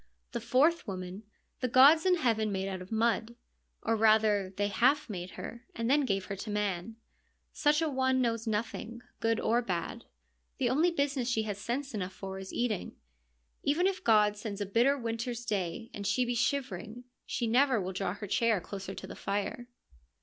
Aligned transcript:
The 0.31 0.41
fourth 0.41 0.87
woman 0.87 1.25
the 1.59 1.67
gods 1.67 2.07
in 2.07 2.15
heaven 2.15 2.51
made 2.51 2.67
out 2.67 2.81
of 2.81 2.91
mud— 2.91 3.35
or 3.83 3.95
rather 3.95 4.49
they 4.57 4.67
half 4.67 5.07
made 5.11 5.31
her— 5.37 5.63
and 5.75 5.91
then 5.91 6.05
gave 6.05 6.25
her 6.25 6.35
to 6.37 6.49
man. 6.49 6.95
Such 7.53 7.83
a 7.83 7.87
one 7.87 8.19
knows 8.19 8.47
nothing, 8.47 9.03
good 9.19 9.39
or 9.39 9.61
bad; 9.61 10.05
the 10.57 10.69
only 10.71 10.89
business 10.89 11.29
she 11.29 11.43
has 11.43 11.59
sense 11.59 11.93
enough 11.93 12.13
for 12.13 12.39
is 12.39 12.51
eating. 12.51 12.95
Even 13.61 13.85
if 13.85 14.03
God 14.03 14.35
sends 14.35 14.59
a 14.59 14.65
bitter 14.65 14.97
winter's 14.97 15.45
day 15.45 15.91
and 15.93 16.07
she 16.07 16.25
be 16.25 16.33
shivering, 16.33 17.03
she 17.27 17.45
never 17.45 17.79
will 17.79 17.93
draw 17.93 18.15
her 18.15 18.25
chair 18.25 18.59
closer 18.59 18.95
to 18.95 19.05
the 19.05 19.15
fire. 19.15 19.67